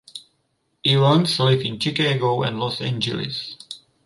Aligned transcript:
Evans 0.83 1.39
lived 1.39 1.63
in 1.63 1.77
Chicago 1.79 2.41
and 2.41 2.59
Los 2.59 2.81
Angeles. 2.81 3.55